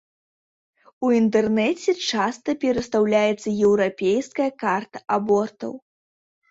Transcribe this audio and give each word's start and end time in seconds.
У 1.07 1.11
інтэрнэце 1.17 1.95
часта 2.09 2.57
перастаўляецца 2.65 3.49
еўрапейская 3.67 4.51
карта 4.67 4.97
абортаў. 5.21 5.71